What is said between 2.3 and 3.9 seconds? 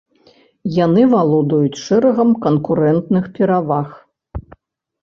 канкурэнтных пераваг.